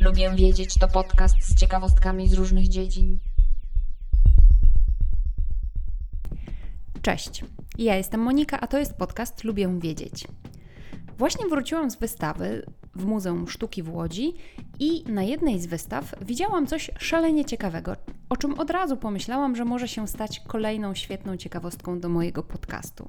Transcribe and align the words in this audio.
Lubię 0.00 0.30
wiedzieć 0.36 0.74
to 0.78 0.88
podcast 0.88 1.36
z 1.40 1.54
ciekawostkami 1.54 2.28
z 2.28 2.32
różnych 2.32 2.68
dziedzin. 2.68 3.18
Cześć, 7.02 7.44
ja 7.78 7.96
jestem 7.96 8.20
Monika, 8.20 8.60
a 8.60 8.66
to 8.66 8.78
jest 8.78 8.94
podcast 8.94 9.44
Lubię 9.44 9.78
Wiedzieć. 9.78 10.28
Właśnie 11.18 11.46
wróciłam 11.46 11.90
z 11.90 11.96
wystawy 11.96 12.66
w 12.96 13.04
Muzeum 13.04 13.48
Sztuki 13.48 13.82
w 13.82 13.94
Łodzi 13.94 14.34
i 14.80 15.04
na 15.06 15.22
jednej 15.22 15.60
z 15.60 15.66
wystaw 15.66 16.14
widziałam 16.20 16.66
coś 16.66 16.90
szalenie 16.98 17.44
ciekawego, 17.44 17.96
o 18.28 18.36
czym 18.36 18.58
od 18.58 18.70
razu 18.70 18.96
pomyślałam, 18.96 19.56
że 19.56 19.64
może 19.64 19.88
się 19.88 20.08
stać 20.08 20.40
kolejną 20.40 20.94
świetną 20.94 21.36
ciekawostką 21.36 22.00
do 22.00 22.08
mojego 22.08 22.42
podcastu. 22.42 23.08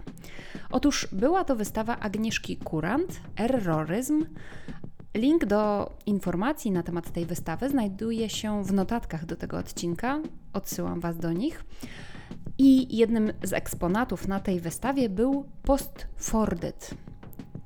Otóż 0.69 1.07
była 1.11 1.43
to 1.43 1.55
wystawa 1.55 1.99
Agnieszki 1.99 2.57
Kurant, 2.57 3.21
Erroryzm. 3.39 4.25
Link 5.15 5.45
do 5.45 5.91
informacji 6.05 6.71
na 6.71 6.83
temat 6.83 7.11
tej 7.11 7.25
wystawy 7.25 7.69
znajduje 7.69 8.29
się 8.29 8.63
w 8.63 8.73
notatkach 8.73 9.25
do 9.25 9.35
tego 9.35 9.57
odcinka. 9.57 10.19
Odsyłam 10.53 10.99
Was 10.99 11.17
do 11.17 11.31
nich. 11.31 11.65
I 12.57 12.97
jednym 12.97 13.33
z 13.43 13.53
eksponatów 13.53 14.27
na 14.27 14.39
tej 14.39 14.59
wystawie 14.59 15.09
był 15.09 15.45
post-Forded, 15.63 16.93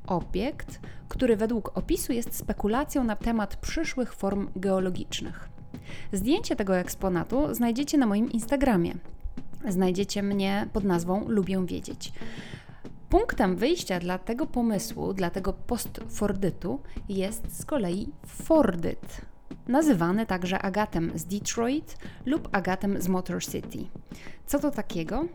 obiekt, 0.07 0.79
który 1.11 1.37
według 1.37 1.77
opisu 1.77 2.13
jest 2.13 2.35
spekulacją 2.35 3.03
na 3.03 3.15
temat 3.15 3.55
przyszłych 3.55 4.13
form 4.13 4.49
geologicznych. 4.55 5.49
Zdjęcie 6.13 6.55
tego 6.55 6.77
eksponatu 6.77 7.53
znajdziecie 7.53 7.97
na 7.97 8.05
moim 8.05 8.31
Instagramie. 8.31 8.93
Znajdziecie 9.67 10.23
mnie 10.23 10.67
pod 10.73 10.83
nazwą 10.83 11.27
Lubię 11.27 11.65
Wiedzieć. 11.65 12.13
Punktem 13.09 13.55
wyjścia 13.55 13.99
dla 13.99 14.17
tego 14.17 14.45
pomysłu, 14.45 15.13
dla 15.13 15.29
tego 15.29 15.53
postfordytu 15.53 16.79
jest 17.09 17.59
z 17.59 17.65
kolei 17.65 18.09
Fordyt, 18.25 19.21
nazywany 19.67 20.25
także 20.25 20.59
agatem 20.59 21.11
z 21.15 21.25
Detroit 21.25 21.97
lub 22.25 22.49
agatem 22.51 23.01
z 23.01 23.07
Motor 23.07 23.43
City. 23.43 23.85
Co 24.45 24.59
to 24.59 24.71
takiego? 24.71 25.25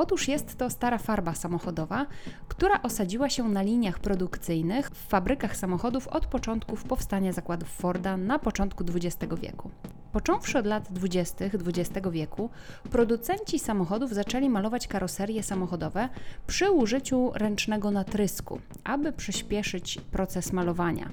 Otóż 0.00 0.28
jest 0.28 0.58
to 0.58 0.70
stara 0.70 0.98
farba 0.98 1.34
samochodowa, 1.34 2.06
która 2.48 2.82
osadziła 2.82 3.28
się 3.28 3.48
na 3.48 3.62
liniach 3.62 3.98
produkcyjnych 3.98 4.90
w 4.90 5.08
fabrykach 5.08 5.56
samochodów 5.56 6.08
od 6.08 6.26
początków 6.26 6.84
powstania 6.84 7.32
zakładów 7.32 7.68
Forda 7.68 8.16
na 8.16 8.38
początku 8.38 8.84
XX 8.94 9.34
wieku. 9.40 9.70
Począwszy 10.12 10.58
od 10.58 10.66
lat 10.66 10.92
20. 10.92 11.44
XX 11.44 12.08
wieku, 12.10 12.50
producenci 12.90 13.58
samochodów 13.58 14.14
zaczęli 14.14 14.48
malować 14.48 14.88
karoserie 14.88 15.42
samochodowe 15.42 16.08
przy 16.46 16.70
użyciu 16.70 17.30
ręcznego 17.34 17.90
natrysku, 17.90 18.60
aby 18.84 19.12
przyspieszyć 19.12 19.98
proces 20.10 20.52
malowania, 20.52 21.10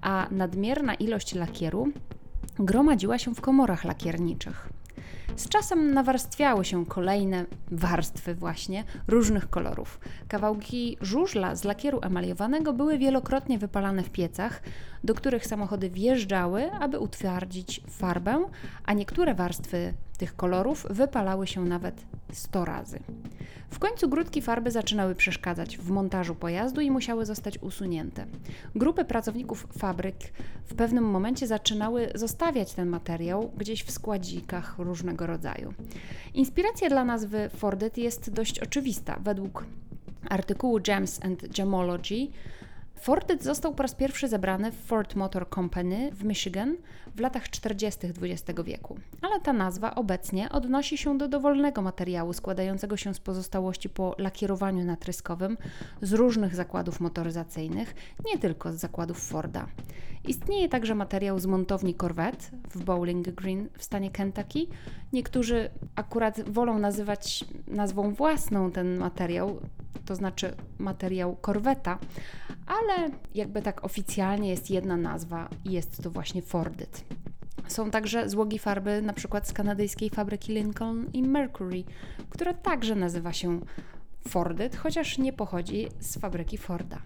a 0.00 0.26
nadmierna 0.30 0.94
ilość 0.94 1.34
lakieru 1.34 1.88
gromadziła 2.58 3.18
się 3.18 3.34
w 3.34 3.40
komorach 3.40 3.84
lakierniczych. 3.84 4.81
Z 5.36 5.48
czasem 5.48 5.94
nawarstwiały 5.94 6.64
się 6.64 6.86
kolejne 6.86 7.44
warstwy 7.70 8.34
właśnie 8.34 8.84
różnych 9.08 9.50
kolorów. 9.50 10.00
Kawałki 10.28 10.96
żużla 11.00 11.56
z 11.56 11.64
lakieru 11.64 11.98
emaliowanego 12.02 12.72
były 12.72 12.98
wielokrotnie 12.98 13.58
wypalane 13.58 14.02
w 14.02 14.10
piecach, 14.10 14.62
do 15.04 15.14
których 15.14 15.46
samochody 15.46 15.90
wjeżdżały, 15.90 16.72
aby 16.72 16.98
utwardzić 16.98 17.82
farbę, 17.90 18.44
a 18.84 18.92
niektóre 18.92 19.34
warstwy 19.34 19.94
tych 20.22 20.36
kolorów 20.36 20.86
wypalały 20.90 21.46
się 21.46 21.64
nawet 21.64 22.04
100 22.32 22.64
razy. 22.64 22.98
W 23.70 23.78
końcu 23.78 24.08
grudki 24.08 24.42
farby 24.42 24.70
zaczynały 24.70 25.14
przeszkadzać 25.14 25.78
w 25.78 25.90
montażu 25.90 26.34
pojazdu 26.34 26.80
i 26.80 26.90
musiały 26.90 27.26
zostać 27.26 27.58
usunięte. 27.58 28.26
Grupy 28.74 29.04
pracowników 29.04 29.66
fabryk 29.78 30.16
w 30.64 30.74
pewnym 30.74 31.04
momencie 31.04 31.46
zaczynały 31.46 32.08
zostawiać 32.14 32.74
ten 32.74 32.88
materiał 32.88 33.50
gdzieś 33.56 33.84
w 33.84 33.90
składzikach 33.90 34.78
różnego 34.78 35.26
rodzaju. 35.26 35.74
Inspiracja 36.34 36.88
dla 36.88 37.04
nazwy 37.04 37.50
Fordet 37.56 37.98
jest 37.98 38.30
dość 38.30 38.60
oczywista. 38.60 39.18
Według 39.20 39.64
artykułu 40.28 40.80
Gems 40.80 41.24
and 41.24 41.56
Gemology 41.56 42.28
Fordyt 43.02 43.42
został 43.42 43.74
po 43.74 43.82
raz 43.82 43.94
pierwszy 43.94 44.28
zebrany 44.28 44.72
w 44.72 44.84
Ford 44.84 45.14
Motor 45.14 45.50
Company 45.54 46.10
w 46.12 46.24
Michigan 46.24 46.76
w 47.16 47.20
latach 47.20 47.50
40. 47.50 48.06
XX 48.06 48.62
wieku, 48.64 48.98
ale 49.22 49.40
ta 49.40 49.52
nazwa 49.52 49.94
obecnie 49.94 50.50
odnosi 50.50 50.98
się 50.98 51.18
do 51.18 51.28
dowolnego 51.28 51.82
materiału 51.82 52.32
składającego 52.32 52.96
się 52.96 53.14
z 53.14 53.20
pozostałości 53.20 53.88
po 53.88 54.14
lakierowaniu 54.18 54.84
natryskowym 54.84 55.58
z 56.02 56.12
różnych 56.12 56.54
zakładów 56.54 57.00
motoryzacyjnych, 57.00 57.94
nie 58.26 58.38
tylko 58.38 58.72
z 58.72 58.76
zakładów 58.76 59.18
Forda. 59.18 59.66
Istnieje 60.28 60.68
także 60.68 60.94
materiał 60.94 61.38
z 61.38 61.46
montowni 61.46 61.94
Corvette 61.94 62.44
w 62.70 62.84
Bowling 62.84 63.28
Green 63.28 63.68
w 63.78 63.84
stanie 63.84 64.10
Kentucky. 64.10 64.66
Niektórzy 65.12 65.70
akurat 65.96 66.50
wolą 66.50 66.78
nazywać 66.78 67.44
nazwą 67.66 68.14
własną 68.14 68.70
ten 68.70 68.98
materiał, 68.98 69.60
to 70.04 70.14
znaczy 70.14 70.54
materiał 70.78 71.36
Corvetta, 71.46 71.98
ale 72.66 73.10
jakby 73.34 73.62
tak 73.62 73.84
oficjalnie 73.84 74.50
jest 74.50 74.70
jedna 74.70 74.96
nazwa 74.96 75.48
i 75.64 75.72
jest 75.72 76.02
to 76.02 76.10
właśnie 76.10 76.42
Fordyt. 76.42 77.04
Są 77.68 77.90
także 77.90 78.28
złogi 78.28 78.58
farby 78.58 79.02
na 79.02 79.12
przykład 79.12 79.48
z 79.48 79.52
kanadyjskiej 79.52 80.10
fabryki 80.10 80.52
Lincoln 80.52 81.06
i 81.12 81.22
Mercury, 81.22 81.84
która 82.30 82.54
także 82.54 82.94
nazywa 82.94 83.32
się 83.32 83.60
Fordyt, 84.28 84.76
chociaż 84.76 85.18
nie 85.18 85.32
pochodzi 85.32 85.88
z 86.00 86.18
fabryki 86.18 86.58
Forda. 86.58 86.98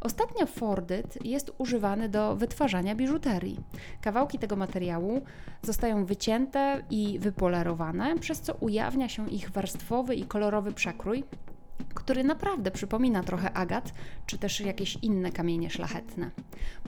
Ostatnio 0.00 0.46
Fordyt 0.46 1.24
jest 1.24 1.52
używany 1.58 2.08
do 2.08 2.36
wytwarzania 2.36 2.94
biżuterii. 2.94 3.60
Kawałki 4.00 4.38
tego 4.38 4.56
materiału 4.56 5.22
zostają 5.62 6.06
wycięte 6.06 6.82
i 6.90 7.18
wypolerowane, 7.18 8.18
przez 8.18 8.40
co 8.40 8.54
ujawnia 8.54 9.08
się 9.08 9.30
ich 9.30 9.50
warstwowy 9.50 10.14
i 10.14 10.24
kolorowy 10.24 10.72
przekrój, 10.72 11.24
który 11.96 12.24
naprawdę 12.24 12.70
przypomina 12.70 13.22
trochę 13.22 13.52
agat, 13.52 13.92
czy 14.26 14.38
też 14.38 14.60
jakieś 14.60 14.98
inne 15.02 15.32
kamienie 15.32 15.70
szlachetne. 15.70 16.30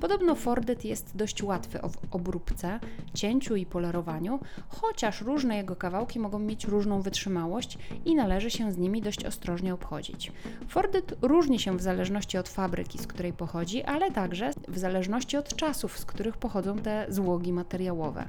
Podobno 0.00 0.34
fordyt 0.34 0.84
jest 0.84 1.16
dość 1.16 1.42
łatwy 1.42 1.78
w 1.78 2.14
obróbce, 2.14 2.80
cięciu 3.14 3.56
i 3.56 3.66
polerowaniu, 3.66 4.40
chociaż 4.68 5.22
różne 5.22 5.56
jego 5.56 5.76
kawałki 5.76 6.18
mogą 6.18 6.38
mieć 6.38 6.64
różną 6.64 7.02
wytrzymałość 7.02 7.78
i 8.04 8.14
należy 8.14 8.50
się 8.50 8.72
z 8.72 8.78
nimi 8.78 9.02
dość 9.02 9.24
ostrożnie 9.24 9.74
obchodzić. 9.74 10.32
Fordyt 10.68 11.14
różni 11.22 11.58
się 11.58 11.76
w 11.76 11.82
zależności 11.82 12.38
od 12.38 12.48
fabryki, 12.48 12.98
z 12.98 13.06
której 13.06 13.32
pochodzi, 13.32 13.82
ale 13.82 14.10
także 14.10 14.50
w 14.68 14.78
zależności 14.78 15.36
od 15.36 15.56
czasów, 15.56 15.98
z 15.98 16.04
których 16.04 16.36
pochodzą 16.36 16.78
te 16.78 17.06
złogi 17.08 17.52
materiałowe. 17.52 18.24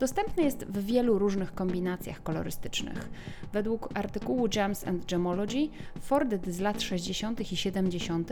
Dostępny 0.00 0.42
jest 0.42 0.64
w 0.64 0.84
wielu 0.84 1.18
różnych 1.18 1.54
kombinacjach 1.54 2.22
kolorystycznych. 2.22 3.08
Według 3.52 3.88
artykułu 3.94 4.48
Gems 4.48 4.86
and 4.86 5.06
Gemology 5.06 5.68
Fordyt 6.10 6.48
z 6.48 6.60
lat 6.60 6.82
60. 6.82 7.52
i 7.52 7.56
70. 7.56 8.30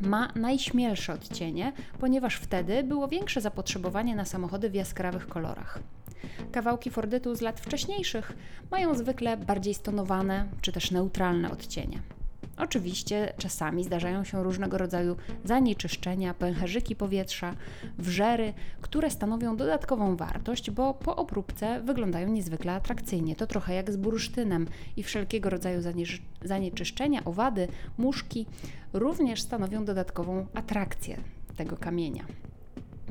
ma 0.00 0.32
najśmielsze 0.34 1.12
odcienie, 1.12 1.72
ponieważ 2.00 2.36
wtedy 2.36 2.82
było 2.82 3.08
większe 3.08 3.40
zapotrzebowanie 3.40 4.16
na 4.16 4.24
samochody 4.24 4.70
w 4.70 4.74
jaskrawych 4.74 5.28
kolorach. 5.28 5.78
Kawałki 6.52 6.90
Fordytu 6.90 7.34
z 7.34 7.40
lat 7.40 7.60
wcześniejszych 7.60 8.32
mają 8.70 8.94
zwykle 8.94 9.36
bardziej 9.36 9.74
stonowane 9.74 10.46
czy 10.60 10.72
też 10.72 10.90
neutralne 10.90 11.50
odcienie. 11.50 11.98
Oczywiście 12.56 13.32
czasami 13.38 13.84
zdarzają 13.84 14.24
się 14.24 14.42
różnego 14.42 14.78
rodzaju 14.78 15.16
zanieczyszczenia, 15.44 16.34
pęcherzyki 16.34 16.96
powietrza, 16.96 17.54
wrzery, 17.98 18.54
które 18.80 19.10
stanowią 19.10 19.56
dodatkową 19.56 20.16
wartość, 20.16 20.70
bo 20.70 20.94
po 20.94 21.16
obróbce 21.16 21.80
wyglądają 21.80 22.28
niezwykle 22.28 22.72
atrakcyjnie. 22.72 23.36
To 23.36 23.46
trochę 23.46 23.74
jak 23.74 23.92
z 23.92 23.96
bursztynem 23.96 24.66
i 24.96 25.02
wszelkiego 25.02 25.50
rodzaju 25.50 25.80
zanieczyszczenia, 26.42 27.24
owady, 27.24 27.68
muszki 27.98 28.46
również 28.92 29.42
stanowią 29.42 29.84
dodatkową 29.84 30.46
atrakcję 30.54 31.16
tego 31.56 31.76
kamienia. 31.76 32.24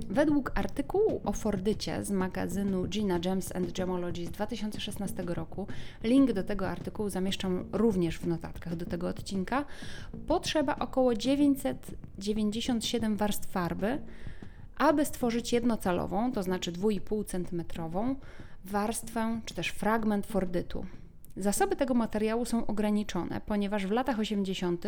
Według 0.10 0.52
artykułu 0.56 1.22
o 1.26 1.32
Fordycie 1.32 2.04
z 2.04 2.12
magazynu 2.12 2.88
Gina 2.88 3.20
Gems 3.20 3.56
and 3.56 3.72
Gemology 3.72 4.26
z 4.26 4.32
2016 4.32 5.24
roku, 5.24 5.68
link 6.04 6.34
do 6.34 6.44
tego 6.44 6.70
artykułu 6.70 7.10
zamieszczam 7.10 7.66
również 7.72 8.20
w 8.20 8.28
notatkach 8.28 8.76
do 8.76 8.86
tego 8.86 9.08
odcinka, 9.08 9.66
potrzeba 10.28 10.76
około 10.76 11.16
997 11.16 13.16
warstw 13.16 13.52
farby, 13.52 14.02
aby 14.78 15.06
stworzyć 15.06 15.54
jednocalową, 15.54 16.32
to 16.32 16.44
znaczy 16.44 16.72
2,5 16.72 17.26
cm 17.26 17.64
warstwę 18.66 19.42
czy 19.46 19.54
też 19.54 19.68
fragment 19.68 20.26
fordytu. 20.26 20.86
Zasoby 21.38 21.76
tego 21.76 21.94
materiału 21.94 22.46
są 22.46 22.68
ograniczone, 22.68 23.42
ponieważ 23.46 23.86
w 23.86 23.92
latach 23.92 24.20
80. 24.20 24.86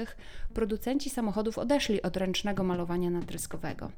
producenci 0.54 1.10
samochodów 1.10 1.58
odeszli 1.58 2.02
od 2.02 2.18
ręcznego 2.18 2.64
malowania 2.64 3.10
natryskowego. 3.10 3.92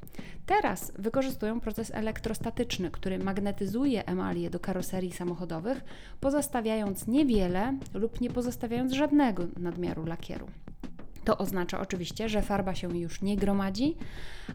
Teraz 0.45 0.91
wykorzystują 0.99 1.59
proces 1.59 1.91
elektrostatyczny, 1.93 2.91
który 2.91 3.19
magnetyzuje 3.19 4.05
emalię 4.07 4.49
do 4.49 4.59
karoserii 4.59 5.11
samochodowych, 5.11 5.83
pozostawiając 6.19 7.07
niewiele 7.07 7.77
lub 7.93 8.21
nie 8.21 8.29
pozostawiając 8.29 8.93
żadnego 8.93 9.43
nadmiaru 9.57 10.05
lakieru. 10.05 10.47
To 11.29 11.37
oznacza 11.37 11.79
oczywiście, 11.79 12.29
że 12.29 12.41
farba 12.41 12.75
się 12.75 12.97
już 12.97 13.21
nie 13.21 13.37
gromadzi, 13.37 13.95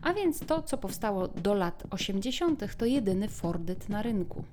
a 0.03 0.15
więc 0.15 0.41
to, 0.41 0.62
co 0.62 0.79
powstało 0.79 1.29
do 1.29 1.55
lat 1.55 1.82
80., 1.91 2.76
to 2.76 2.87
jedyny 2.87 3.29
fordyt 3.29 3.88
na 3.88 4.03
rynku. 4.03 4.44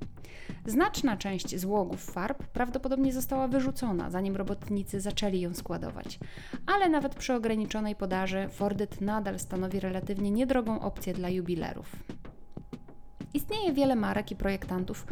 Znaczna 0.65 1.17
część 1.17 1.59
złogów 1.59 2.03
farb 2.03 2.43
prawdopodobnie 2.43 3.13
została 3.13 3.47
wyrzucona, 3.47 4.09
zanim 4.09 4.35
robotnicy 4.35 4.99
zaczęli 4.99 5.41
ją 5.41 5.53
składować. 5.53 6.19
Ale 6.65 6.89
nawet 6.89 7.15
przy 7.15 7.33
ograniczonej 7.33 7.95
podaży 7.95 8.47
fordyt 8.51 9.01
nadal 9.01 9.39
stanowi 9.39 9.79
relatywnie 9.79 10.31
niedrogą 10.31 10.81
opcję 10.81 11.13
dla 11.13 11.29
jubilerów. 11.29 11.95
Istnieje 13.33 13.73
wiele 13.73 13.95
marek 13.95 14.31
i 14.31 14.35
projektantów, 14.35 15.07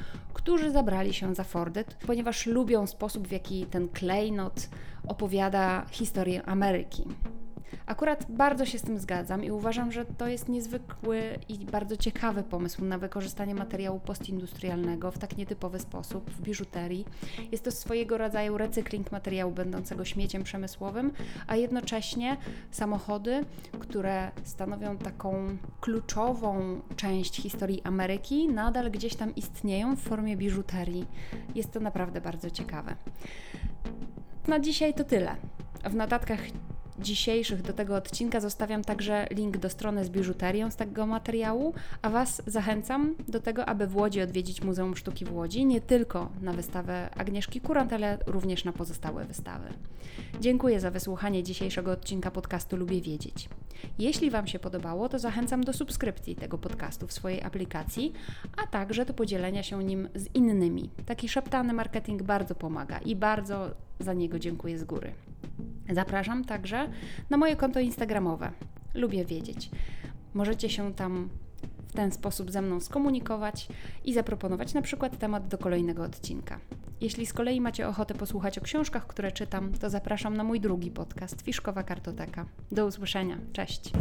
którzy 0.49 0.71
zabrali 0.71 1.13
się 1.13 1.35
za 1.35 1.43
Fordyt, 1.43 1.93
ponieważ 2.07 2.45
lubią 2.45 2.87
sposób, 2.87 3.27
w 3.27 3.31
jaki 3.31 3.65
ten 3.65 3.89
klejnot 3.89 4.69
opowiada 5.07 5.85
historię 5.91 6.45
Ameryki. 6.45 7.03
Akurat 7.89 8.25
bardzo 8.29 8.65
się 8.65 8.79
z 8.79 8.81
tym 8.81 8.99
zgadzam 8.99 9.43
i 9.43 9.51
uważam, 9.51 9.91
że 9.91 10.05
to 10.05 10.27
jest 10.27 10.49
niezwykły 10.49 11.21
i 11.49 11.57
bardzo 11.57 11.97
ciekawy 11.97 12.43
pomysł 12.43 12.85
na 12.85 12.97
wykorzystanie 12.97 13.55
materiału 13.55 13.99
postindustrialnego 13.99 15.11
w 15.11 15.17
tak 15.17 15.37
nietypowy 15.37 15.79
sposób 15.79 16.31
w 16.31 16.41
biżuterii. 16.41 17.05
Jest 17.51 17.63
to 17.63 17.71
swojego 17.71 18.17
rodzaju 18.17 18.57
recykling 18.57 19.11
materiału 19.11 19.51
będącego 19.51 20.05
śmieciem 20.05 20.43
przemysłowym, 20.43 21.11
a 21.47 21.55
jednocześnie 21.55 22.37
samochody, 22.71 23.45
które 23.79 24.31
stanowią 24.43 24.97
taką 24.97 25.57
kluczową 25.81 26.81
część 26.95 27.41
historii 27.41 27.81
Ameryki, 27.83 28.47
nadal 28.47 28.91
gdzieś 28.91 29.15
tam 29.15 29.35
istnieją 29.35 29.95
w 29.95 29.99
formie 29.99 30.37
biżuterii. 30.37 31.05
Jest 31.55 31.71
to 31.71 31.79
naprawdę 31.79 32.21
bardzo 32.21 32.49
ciekawe. 32.49 32.95
Na 34.47 34.59
dzisiaj 34.59 34.93
to 34.93 35.03
tyle. 35.03 35.35
W 35.83 35.95
notatkach 35.95 36.39
dzisiejszych 36.99 37.61
do 37.61 37.73
tego 37.73 37.95
odcinka 37.95 38.39
zostawiam 38.39 38.83
także 38.83 39.27
link 39.31 39.57
do 39.57 39.69
strony 39.69 40.05
z 40.05 40.09
biżuterią 40.09 40.71
z 40.71 40.75
tego 40.75 41.05
materiału, 41.05 41.73
a 42.01 42.09
Was 42.09 42.41
zachęcam 42.47 43.15
do 43.27 43.39
tego, 43.39 43.65
aby 43.65 43.87
w 43.87 43.95
Łodzi 43.95 44.21
odwiedzić 44.21 44.61
Muzeum 44.61 44.95
Sztuki 44.95 45.25
w 45.25 45.33
Łodzi, 45.33 45.65
nie 45.65 45.81
tylko 45.81 46.29
na 46.41 46.53
wystawę 46.53 47.09
Agnieszki 47.17 47.61
Kurant, 47.61 47.93
ale 47.93 48.17
również 48.27 48.65
na 48.65 48.73
pozostałe 48.73 49.25
wystawy. 49.25 49.69
Dziękuję 50.41 50.79
za 50.79 50.91
wysłuchanie 50.91 51.43
dzisiejszego 51.43 51.91
odcinka 51.91 52.31
podcastu 52.31 52.77
Lubię 52.77 53.01
Wiedzieć. 53.01 53.49
Jeśli 53.99 54.29
Wam 54.29 54.47
się 54.47 54.59
podobało, 54.59 55.09
to 55.09 55.19
zachęcam 55.19 55.63
do 55.63 55.73
subskrypcji 55.73 56.35
tego 56.35 56.57
podcastu 56.57 57.07
w 57.07 57.13
swojej 57.13 57.43
aplikacji, 57.43 58.13
a 58.63 58.67
także 58.67 59.05
do 59.05 59.13
podzielenia 59.13 59.63
się 59.63 59.83
nim 59.83 60.09
z 60.15 60.35
innymi. 60.35 60.89
Taki 61.05 61.29
szeptany 61.29 61.73
marketing 61.73 62.23
bardzo 62.23 62.55
pomaga 62.55 62.97
i 62.97 63.15
bardzo 63.15 63.71
za 63.99 64.13
niego 64.13 64.39
dziękuję 64.39 64.79
z 64.79 64.83
góry. 64.83 65.13
Zapraszam 65.89 66.45
także 66.45 66.89
na 67.29 67.37
moje 67.37 67.55
konto 67.55 67.79
Instagramowe. 67.79 68.51
Lubię 68.93 69.25
wiedzieć. 69.25 69.69
Możecie 70.33 70.69
się 70.69 70.93
tam 70.93 71.29
w 71.87 71.93
ten 71.93 72.11
sposób 72.11 72.51
ze 72.51 72.61
mną 72.61 72.79
skomunikować 72.79 73.67
i 74.05 74.13
zaproponować 74.13 74.73
na 74.73 74.81
przykład 74.81 75.17
temat 75.17 75.47
do 75.47 75.57
kolejnego 75.57 76.03
odcinka. 76.03 76.59
Jeśli 77.01 77.25
z 77.25 77.33
kolei 77.33 77.61
macie 77.61 77.87
ochotę 77.87 78.13
posłuchać 78.13 78.57
o 78.57 78.61
książkach, 78.61 79.07
które 79.07 79.31
czytam, 79.31 79.73
to 79.73 79.89
zapraszam 79.89 80.37
na 80.37 80.43
mój 80.43 80.59
drugi 80.59 80.91
podcast 80.91 81.41
Fiszkowa 81.41 81.83
Kartoteka. 81.83 82.45
Do 82.71 82.85
usłyszenia. 82.85 83.37
Cześć. 83.53 83.91